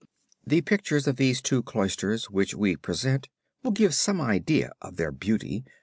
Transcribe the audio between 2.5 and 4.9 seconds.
we present will give some idea